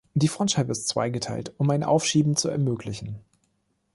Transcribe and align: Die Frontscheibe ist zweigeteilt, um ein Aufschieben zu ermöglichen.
Die 0.15 0.27
Frontscheibe 0.27 0.71
ist 0.71 0.87
zweigeteilt, 0.87 1.53
um 1.59 1.69
ein 1.69 1.83
Aufschieben 1.83 2.35
zu 2.35 2.49
ermöglichen. 2.49 3.19